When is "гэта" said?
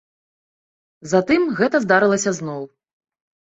1.61-1.83